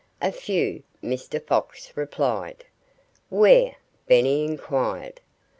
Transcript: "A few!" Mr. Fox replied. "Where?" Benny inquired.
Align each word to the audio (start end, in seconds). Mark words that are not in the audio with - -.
"A 0.19 0.31
few!" 0.31 0.81
Mr. 1.03 1.39
Fox 1.45 1.93
replied. 1.95 2.65
"Where?" 3.29 3.75
Benny 4.07 4.43
inquired. 4.45 5.21